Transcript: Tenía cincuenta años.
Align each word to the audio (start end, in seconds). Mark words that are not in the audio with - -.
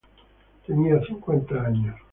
Tenía 0.65 0.99
cincuenta 1.05 1.61
años. 1.63 1.95